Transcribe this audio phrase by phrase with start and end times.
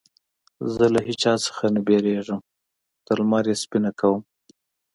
[0.73, 2.39] زه له هيچا څخه نه ډارېږم؛
[3.07, 4.21] تر لمر يې سپينه کوم.